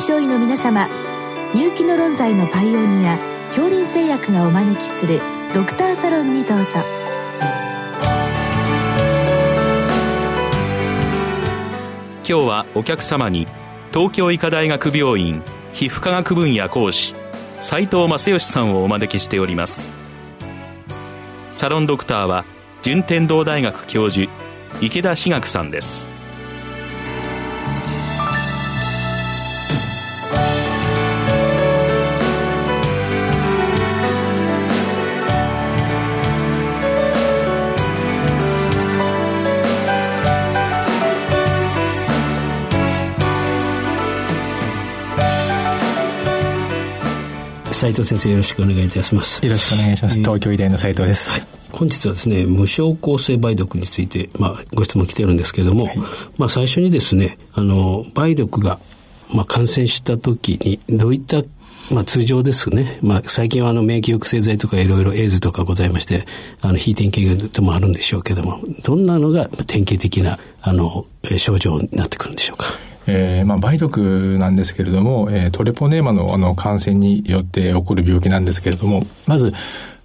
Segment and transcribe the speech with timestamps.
[0.00, 0.88] 症医の皆様
[1.54, 5.20] 入気の論剤のパイオニア恐林製薬がお招きする
[5.54, 6.64] ドクターサロンにどうぞ
[12.16, 13.46] 今日はお客様に
[13.92, 15.42] 東京医科大学病院
[15.74, 17.14] 皮膚科学分野講師
[17.60, 19.92] 斉藤正義さんをお招きしております
[21.52, 22.46] サロンドクターは
[22.82, 24.32] 順天堂大学教授
[24.80, 26.19] 池田志学さんです
[47.80, 55.98] 斉藤先生よろしくお願いいたしますよろしくお願いします、東京医大の斉藤です、はい、本日はですね無症候性梅毒について、まあ、ご質問来てるんですけれども、はい、
[56.36, 58.78] まあ、最初にですねあの梅毒が、
[59.32, 60.58] まあ、感染した時
[60.88, 61.42] にどういった
[61.90, 63.00] まあ、通常ですね。
[63.02, 66.24] まあ、最近はあの免疫抑制剤とかいろいろエイズとかございまして、
[66.60, 71.04] あの、非典型でもあるんでしょうけども、どんなのが典型的な、あの、
[71.36, 72.66] 症状になってくるんでしょうか？
[73.12, 79.52] えー、まあ、梅毒なんですけれども、えー、トレポネーマのあの感染によって起こる病気なんですけれども、まず、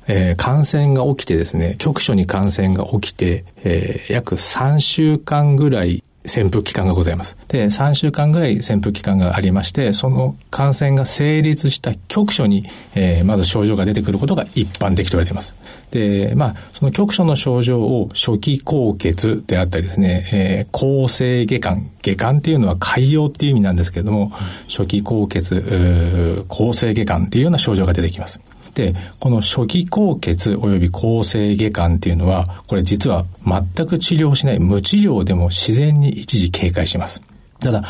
[0.08, 7.38] えー、感染が起きてですね、局所に感染が起きて、えー、約3週間ぐらい潜伏期間がございます。
[7.48, 15.56] で、3週間ぐらい潜伏期間がありまして、その感染が成立した局所に、えー、まず症状が出てくることが一般的と言われています。
[15.92, 21.90] で、まあ、その局所の症状を初期高血であったりですね、えー、抗性下管。
[22.02, 24.31] 下管っていうのは海洋っていう意味なんですけれども、
[24.68, 28.40] 初期高血、抗性下管っていうような症状が出てきます。
[28.76, 37.22] で、この初期高血及び抗性下管っていうのは、これ実は全く治療しない無治療でも自然に一時警戒します。
[37.59, 37.84] ただ、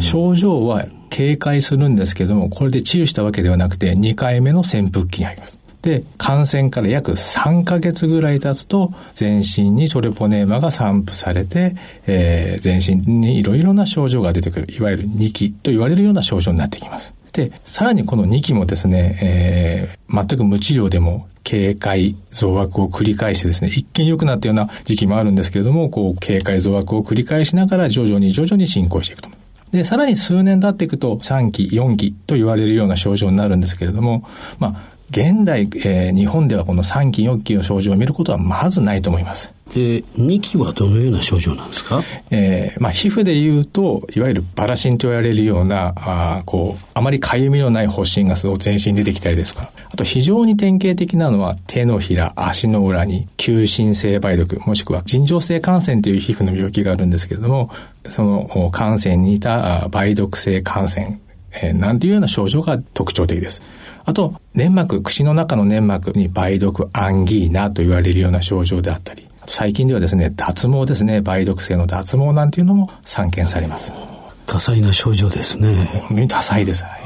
[0.00, 5.58] 症状は警戒するんですけども、これで治癒したわけではなくて、2回目の潜伏期に入ります。
[5.80, 11.76] で、感染から約3ヶ月ぐらい経つと、全身にトレポネーマが散布されて、
[12.06, 17.14] えー、全身にいろいろな症状が出てくる、いわゆる2期と言われるような症状になってきます。
[17.36, 29.28] で、さらにこの2期もですね、えー、全く無治療でも警戒増悪を繰り返してですね、一見良くなったような時期もあるんですけれども、こう、警戒増悪を繰り返しながら徐々に徐々に進行していくと。
[29.70, 34.24] で、さらに数年経っていくと3期、4期と言われるような症状になるんですけれども、
[34.58, 39.52] まあ、現代、えー、日本ではこの3期、4期の症状を見ることはまずないと思います。
[39.72, 42.02] で、2期はどのような症状なんですか？
[42.30, 49.70] えー、まあ、皮膚で言うと、いわゆるバラシンと言われるような、あこう、あまり痒みのない発疹が全身に出てきたりですか。
[49.90, 57.70] あと、非常に典型的なのは、手のひら、足の裏に、急進性梅毒、もしくは尋常性感染という皮膚の病気があるんですけれども、
[58.08, 61.18] その感染に似た梅毒性感染、
[61.62, 63.62] えー、なんていうような症状が特徴的です。
[64.04, 73.92] あと、粘膜、口の中の粘膜に梅毒アンギーナと言われるような症状であったり、最近ではですね、脱毛ですね、梅毒性の脱毛なんていうのも散見されます。
[74.46, 75.74] 多彩な症状ですね。
[76.08, 76.84] 本当に多彩です。
[76.84, 77.02] はい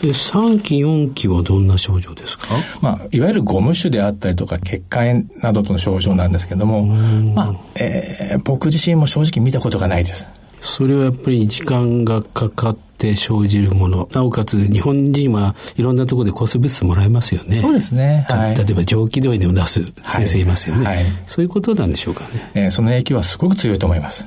[0.00, 2.44] で、3期、4期はどんな症状ですか？
[2.80, 6.86] まあ、いわゆるゴム腫であったりとか、血管炎などとの症状なんですけども、
[7.34, 10.28] まあ、えー、僕自身も正直見たことがないです。
[10.60, 14.08] それはやっぱり時間がかかって生じるもの。
[14.12, 17.56] なおかつ、日本人はいろんなところで抗生物質もらえますよね。
[17.56, 18.26] そうですね。
[18.28, 22.50] はい、例えば蒸気でも出す先生いますよね、はいはい、そういうことなんでしょうかね。
[22.54, 24.26] えー、その影響はすごく強いと思います。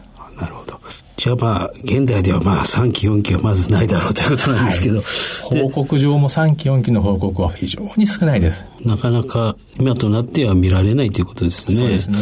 [1.19, 5.00] じゃあまあ、現代ではまあ3期4期はまずないだろうということなんですけど。
[5.00, 8.66] はい、報告上も3期4期の報告は非常に少ないです。
[8.85, 11.75] なかなか今となっては見られないということですね。
[11.75, 12.18] そうですね。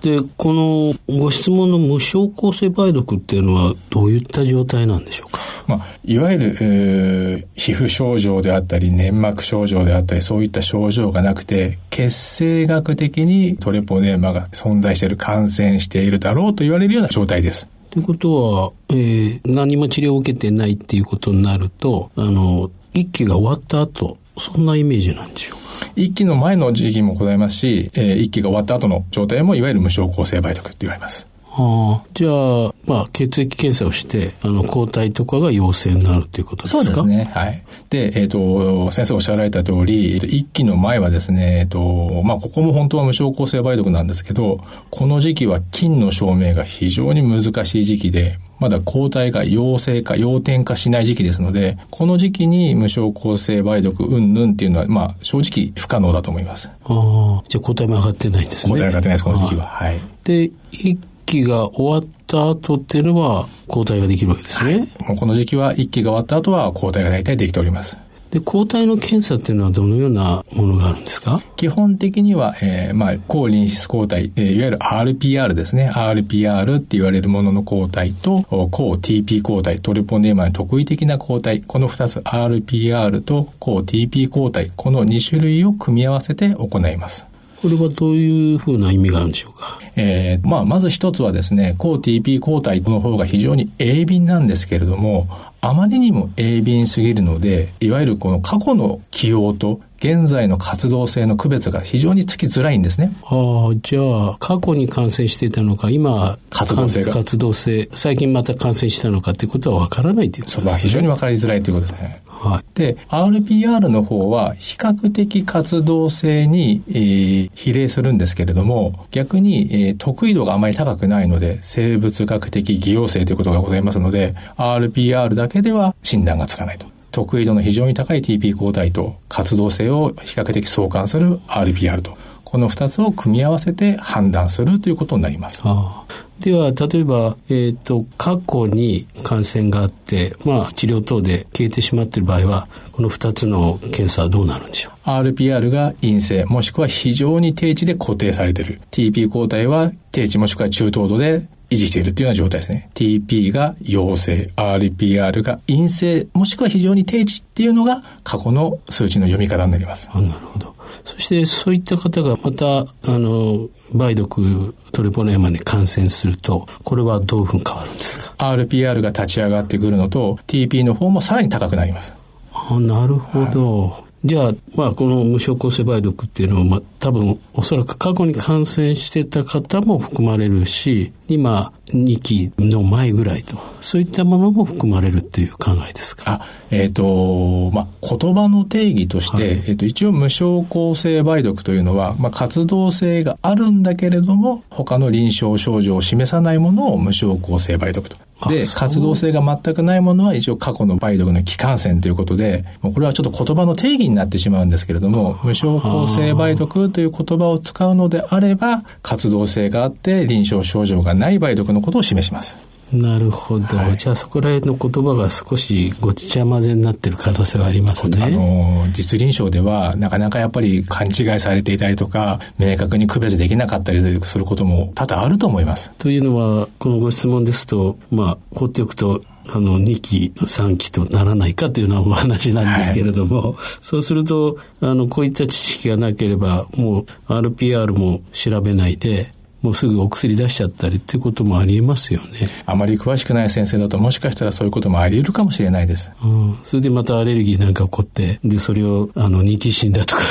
[0.00, 5.38] で、このご質問の無症候性梅毒っていうのはどういった状態なんでしょうか？
[5.68, 17.68] まあ、いわゆる、えー、皮膚症状であったり粘膜症状であったりそういった症状がなくて血清学的にトレポネーマが存在している感染しているだろうと言われるような状態です。
[17.92, 25.92] ということは、えー、何も治療を受けてないっていうことになると、あの、一期が終わった後、そんなイメージなんでしょうか？
[25.94, 31.28] 一期の前の時期もございますし、えー、一期が終わった後の状態もいわゆる無症候性梅毒と言われます。
[31.54, 36.82] はあ、じゃあ、まあ、血液検査をして、あの、抗体とかが陽性になるということですか？
[36.82, 37.30] そうですね。
[37.34, 37.62] はい。
[37.90, 56.70] で、えっ、ー、と、先生おっしゃられた通り、一期の前はですね、えっ、ー、と、まあ、ここも本当は無症候性梅毒なんですけど、この時期は菌の証明が非常に難しい時期で、まだ抗体が陽性か陽転化しない時期ですので、この時期に無症候性梅毒うんぬんっていうのは、まあ、正直不可能だと思います。
[56.84, 58.72] ああ、じゃあ抗体も上がってないんですね。
[58.72, 59.66] 抗体上がってないです、この時期は。
[59.66, 60.00] はい。
[60.24, 64.70] で、一期が終わっった後っていうのは抗体ができるわけですね。
[64.72, 67.98] はい、もうこの時期は1期が終わった後は抗体が大体できております。
[68.30, 71.42] で、抗体の検査っていうのはどのようなものがあるんですか？
[71.56, 75.90] 基本的には、えー、まあ、抗リンシス抗体、えー、いわゆる RPR ですね。
[75.94, 87.26] RPR って言われるものの抗体と、抗 TP 抗体、トリポネーマの特異的な抗体、この2つ RPR と抗 TP 抗体、この2種類を組み合わせて行います。
[87.62, 89.78] これはどういうふうな意味があるんでしょうか？
[89.94, 95.28] えー、まあ、まず一つはですね、抗 TP 抗体の方が非常に鋭敏なんですけれども、
[95.64, 103.12] あまりにも鋭敏すぎるので、いわゆるこの過去の起用と現在の活動性の区別が非常につきづらいんですね。
[103.22, 107.12] ああ、じゃあ、過去に感染していたのか、今、活動性が？
[107.12, 110.78] 活動性、最近また感染したのかっていうことは分からないということですね。
[110.80, 112.20] 非常に分かりづらいということですね。
[112.26, 126.86] はい、で、RPR の方は比較的活動性に、えー、比例するんですけれども、逆に、えー、得意度があまり高くないので、生物学的偽陽性ということがございますので、RPR だけでは診断がつかないと。
[127.10, 132.16] 得意度の非常に高い TP 抗体と活動性を比較的相関する RPR と。
[132.44, 135.60] この二つを組み合わせて判断するということになります。
[135.64, 148.80] ああでは、例えば、えっ、ー、と、過去に感染があって、まあ、治療等で消えてしまっている場合は、この2つの検査はどうなるんでしょう ?RPR が陰性、もしくは非常に低値で固定されている。
[148.90, 152.90] TP 抗体は低値もしくは中等度で維持しているというような状態ですね。
[152.94, 160.10] TP が陽性、RPR が陰性、もしくは非常に低値っていうのが過去の数値の読み方になります。
[160.12, 160.74] あなるほど。
[161.04, 162.84] そしてそういった方がまた、あ
[163.18, 172.14] の、梅毒トリポネーマに感染すると、これはどういうふうに変わるんですか ?RPR が立ち上がってくるのと、TP の方もさらに高くなります。
[172.52, 173.82] あなるほど。
[173.88, 186.40] はいじゃあ、まあ、この無症候性梅毒っていうのは、まあ、多分、おそらく過去に感染してた方も含まれるし、今、2期の前ぐらいと、そういったものも含まれるっていう考えですか？
[186.40, 198.16] あ、えっ、ー、と、まあ、言葉の定義として、はい、えっ、ー、と、一応無症候性梅毒というのは、まあ、活動性があるんだけれども、他の臨床症状を示さないものを無症候性梅毒と。
[198.48, 212.71] で、活動性が全くないものは一応過去の梅毒の気感染ということで、もうこれはちょっと言葉の定義になってしまうんですけれども、無症候性梅毒という言葉を使うのであれば、活動性があって臨床症状がない梅毒のことを示します。
[212.92, 218.22] なるほど、はい、じゃあそこら辺の言葉が少しごちゃ混ぜになってる可能性はありますね。
[218.22, 225.92] あの、実臨床ではなかなかやっぱり勘違いされていたりとか、明確に区別できなかったりすることも多々あると思います。
[225.98, 242.48] というのは、このご質問ですと、まあ、放っておくと、あの、2期、3期とならないかというようなお話なんですけれども、はい、そうすると、あの、こういった知識がなければ、もう RPR も調べないで、もうすぐお薬出しちゃったりっていうこともありえますよね。
[242.66, 246.10] あまり詳しくない先生だともしかしたらそういうこともあり得るかもしれないです。
[246.22, 246.58] うん。
[246.62, 250.22] それでまたアレルギーなんか起こって、で、それを、あの、認知心だとか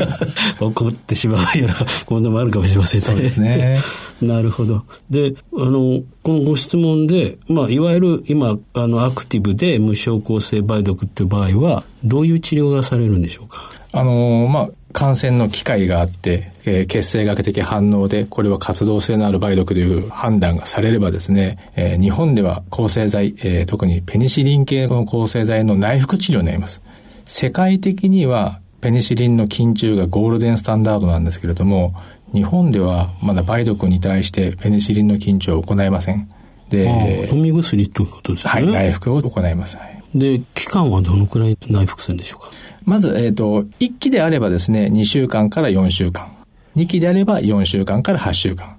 [0.58, 1.76] 起こってしまうような
[2.08, 3.06] 問題もあるかもしれませんね。
[3.06, 3.78] そうですね。
[4.22, 4.82] なるほど。
[5.10, 13.70] で、あの、このご質問で、まあ、いわゆる今、あの、アクティブで無症候性梅毒っていう場合は、どういう治療がされるんでしょうか？
[13.92, 26.82] あの、まあ、感染の機会があって、えー、血清学的反応で、これは活動性のある梅毒という判断がされればですね、えー、日本では抗生剤、えー、特にペニシリン系の抗生剤の内服治療になります。
[27.24, 31.94] 世界的には、ペニシリンの緊張がゴールデンスタンダードなんですけれども、
[32.32, 36.28] 日本ではまだ梅毒に対してペニシリンの緊張を行いません。
[36.70, 38.50] で、飲み薬ということですね。
[38.50, 39.76] はい、内服を行います。
[39.76, 42.50] はい、で、期間はどのくらい内服するんでしょうか？
[42.84, 46.32] まず、えっ、ー、と、1期であればですね、2週間から4週間。
[46.76, 48.76] 2期であれば4週間から8週間。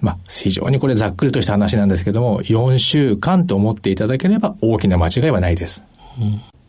[0.00, 5.82] まあ、非常にこれざっくりとした話なんですけども、4週間と思っていただければ大きな間違いはないです。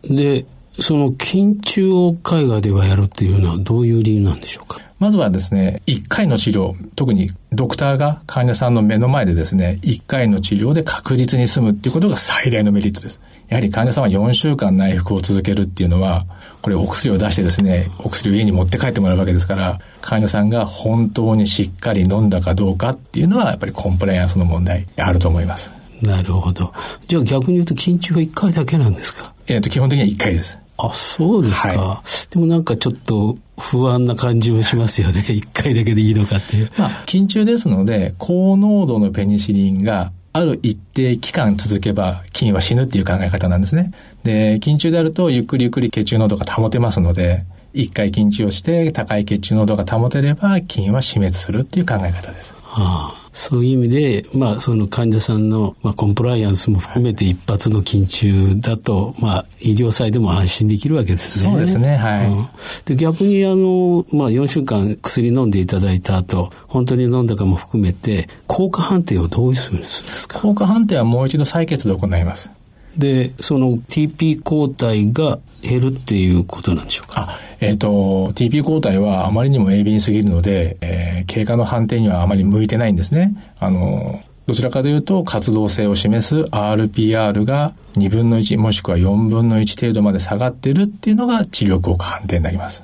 [0.06, 0.46] うん、で、
[0.80, 4.80] その緊張を海外ではやるっていうのはどういう理由なんでしょうか？
[5.00, 13.20] まずはですね、1回の治療、特にドクターが患者さんの目の前でですね、1回の治療で確実に済むっていうことが最大のメリットです。
[13.50, 16.28] やはり患者さんは4週間内服を続けるっていうのは、
[16.62, 25.72] これお薬を出してですね、お薬を家に持って帰ってもらうわけですから、患者さんが本当にしっかり飲んだかどうかっていうのは、やっぱりコンプライアンスの問題あると思います。
[26.04, 26.74] なるほど。
[27.08, 29.34] じゃあ逆に言うと緊張は1回だけなんですか？
[29.48, 30.60] えっ、と、基本的には1回です。
[30.90, 31.70] あ、そうですか。
[31.70, 35.22] はい、でもなんかちょっと不安な感じもしますよね。
[35.30, 36.72] 1回だけでいいのかっていう。
[36.78, 43.92] まあ、緊張ですので、高濃度のペニシリンがある一定期間続けば菌は死ぬっていう考え方なんですね。
[44.24, 52.54] で、筋中であるとゆっくりゆっくり血中濃度が保てますので、一回筋中をして高い血中濃度が保てれば菌は死滅するっていう考え方です。
[52.64, 61.52] はあ、そういう意味で、まあ、その患者さんの、まあ、コンプライアンスも含めて一発の緊急だと、まあ、医療祭でも安心できるわけですね。
[61.52, 62.28] そうですね、はい。
[62.28, 62.48] うん、
[62.86, 70.40] で逆に、あの、まあ、4週間薬飲んでいただいた後、本当に飲んだかも含めて、効果判定をどうするんですか？
[70.40, 72.52] 効果判定はもう一度採血で行います。
[72.98, 77.38] で、その TP 抗体が減るっていうことなんでしょうか？
[77.60, 83.34] えっ、ー、と、TP 抗体はあまりにも鋭敏すぎるので、えー、経過の判定にはあまり向いてないんですね。
[83.60, 92.84] あの、どちらかというと活動性を示す RPR が2分の1もしくは4分の1程度まで下がってるっていうのが治療効果判定になります。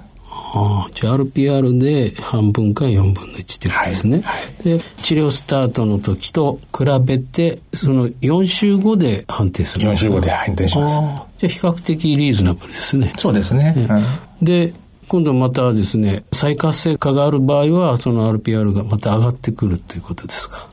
[0.93, 10.95] じゃあ RPR で半分か4分の1ってことですね、はいはい、で、治療スタートの時と比べて、その4週後で判定する4週後で判定します。
[11.39, 13.13] じゃあ比較的リーズナブルですね。
[13.17, 13.73] そうですね。
[13.73, 14.73] ねうん、で、
[15.07, 20.69] 今度またですね、再活性化がある場合は、その RPR がまた上がってくるということですか。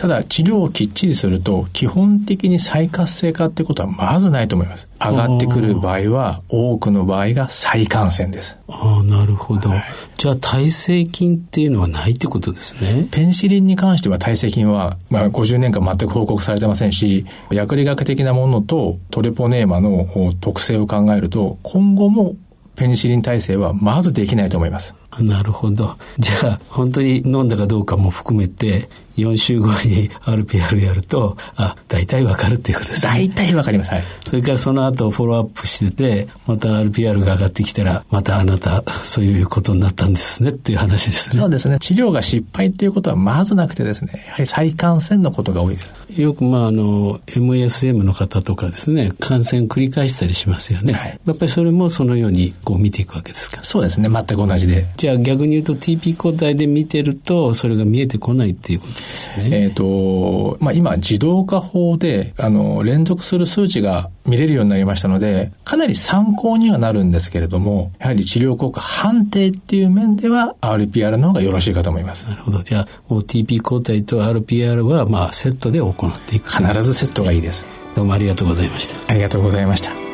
[0.00, 4.88] ただ治療をきっちりすると基本的に再活性化ってことはまずないと思います。
[4.98, 8.58] 上がってくる場合は多くの場合が再感染です。
[8.66, 9.68] ああ、なるほど。
[9.68, 9.82] はい、
[10.16, 13.08] じゃあ耐性菌っていうのはないってことですね。
[13.10, 20.08] ペンシリンに関しては耐性菌は、まあ、50年間全く報告されてませんし、薬理学的なものとトレポネーマの
[20.40, 22.36] 特性を考えると今後も
[22.74, 24.94] ペニシリン耐性はまずできないと思います。
[25.18, 25.96] なるほど。
[26.18, 33.12] じゃあ、本当に飲んだかどうかも含めて、4週後に RPR やると、あ、大体わかるっていうことですね。
[33.12, 33.90] 大体わかります。
[33.90, 34.04] はい。
[34.24, 41.40] それからその後フォローアップしてて、また RPR が上がってきたら、またあなた、そういうことになったんですねっていう話ですね。
[41.40, 41.78] そうですね。
[41.80, 46.00] 治療が失敗っていうことはまずなくてですね、やはり再感染のことが多いです。
[46.16, 59.48] よくまああの MSM の方とかですね感染繰り返したりしますよね、はい、やっぱりそれもそのようにこう見ていくわけですかそうですね全く同じでじゃあ逆に言うと TP 抗体で見てるとそれが見えてこないっていうことですね。
[59.50, 72.26] えっ、とまあ今自動化法であの連続する数値が見れるようになりましたのでかなり参考にはなるんですけれどもやはり治療効果判定っていう面では RPR の方がよろしいかと思います。
[72.26, 72.62] なるほど。
[72.62, 76.50] じゃあ TP 抗体と RPR はまあセットで行っていく。
[76.50, 77.66] 必ずセットがいいです。
[77.96, 78.96] どうもありがとうございました。
[79.10, 80.09] ありがとうございました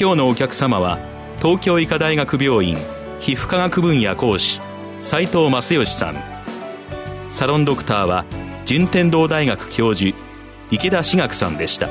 [0.00, 0.96] 今日のお客様は
[1.38, 2.76] 東京医科大学病院
[3.18, 4.60] 皮膚科学分野講師
[5.00, 6.22] 斉藤正義さん。
[7.32, 8.24] サロンドクターは
[8.64, 10.16] 順天堂大学教授
[10.70, 11.88] 池田志学さんでした。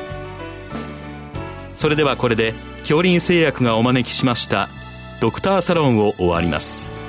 [1.76, 4.70] それではこれで恐林製薬がお招きしました
[5.20, 7.07] ドクターサロンを終わります。